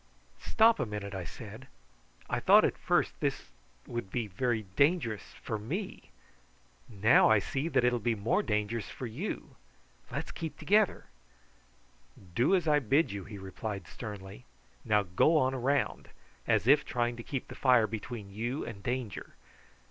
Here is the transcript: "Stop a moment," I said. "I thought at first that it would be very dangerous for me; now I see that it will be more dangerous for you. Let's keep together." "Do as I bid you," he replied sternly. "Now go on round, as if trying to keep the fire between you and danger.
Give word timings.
"Stop 0.39 0.79
a 0.79 0.85
moment," 0.87 1.13
I 1.13 1.25
said. 1.25 1.67
"I 2.27 2.39
thought 2.39 2.65
at 2.65 2.75
first 2.75 3.11
that 3.19 3.27
it 3.35 3.39
would 3.85 4.09
be 4.09 4.25
very 4.25 4.63
dangerous 4.75 5.35
for 5.43 5.59
me; 5.59 6.09
now 6.89 7.29
I 7.29 7.37
see 7.37 7.67
that 7.67 7.83
it 7.83 7.91
will 7.91 7.99
be 7.99 8.15
more 8.15 8.41
dangerous 8.41 8.89
for 8.89 9.05
you. 9.05 9.57
Let's 10.11 10.31
keep 10.31 10.57
together." 10.57 11.05
"Do 12.33 12.55
as 12.55 12.67
I 12.67 12.79
bid 12.79 13.11
you," 13.11 13.25
he 13.25 13.37
replied 13.37 13.87
sternly. 13.87 14.45
"Now 14.83 15.03
go 15.03 15.37
on 15.37 15.53
round, 15.55 16.09
as 16.47 16.65
if 16.65 16.83
trying 16.83 17.15
to 17.17 17.21
keep 17.23 17.47
the 17.47 17.53
fire 17.53 17.85
between 17.85 18.31
you 18.33 18.65
and 18.65 18.81
danger. 18.81 19.35